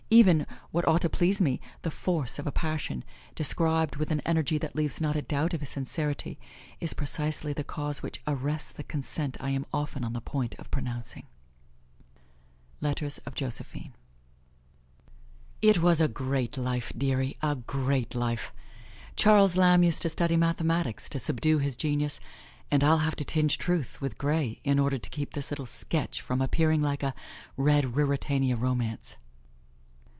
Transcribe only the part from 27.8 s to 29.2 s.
Ruritania romance.